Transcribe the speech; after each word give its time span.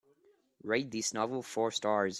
rate 0.63 0.89
this 0.91 1.13
novel 1.13 1.41
four 1.43 1.69
stars 1.71 2.09